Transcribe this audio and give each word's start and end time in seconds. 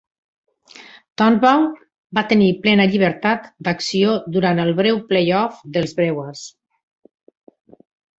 Turnbow 1.21 1.65
va 2.19 2.23
tenir 2.31 2.47
plena 2.63 2.87
llibertat 2.93 3.45
d'acció 3.67 4.15
durant 4.37 4.63
el 4.63 4.73
breu 4.79 4.97
playoff 5.13 5.61
dels 5.77 5.93
Brewers. 6.01 6.43